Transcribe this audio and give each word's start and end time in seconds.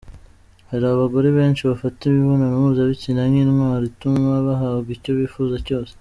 Hari 0.69 0.85
abagore 0.87 1.27
benshi 1.37 1.61
bafata 1.69 1.99
imibonano 2.09 2.55
mpuzabitsina 2.63 3.21
nk’intwaro 3.29 3.83
ituma 3.91 4.31
bahabwa 4.47 4.89
icyo 4.97 5.11
bifuza 5.19 5.57
cyose. 5.67 5.93